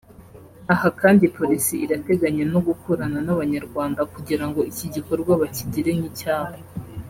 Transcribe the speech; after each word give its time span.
Aha 0.73 0.87
kandi 1.01 1.25
Polisi 1.37 1.73
irateganya 1.85 2.43
no 2.53 2.59
gukorana 2.67 3.19
n’abanyarwanda 3.25 4.01
kugira 4.13 4.43
ngo 4.49 4.59
iki 4.71 4.85
gikorwa 4.95 5.31
bakigire 5.41 5.91
nk’icyabo 5.97 6.59